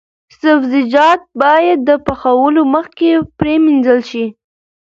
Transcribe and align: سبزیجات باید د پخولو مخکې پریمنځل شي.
سبزیجات 0.39 1.21
باید 1.41 1.79
د 1.89 1.91
پخولو 2.05 2.61
مخکې 2.75 3.09
پریمنځل 3.37 3.99
شي. 4.09 4.25